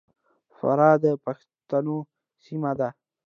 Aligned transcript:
فراه 0.57 0.95
د 1.03 1.05
پښتنو 1.23 1.97
سیمه 2.45 2.71
ده. 2.79 2.89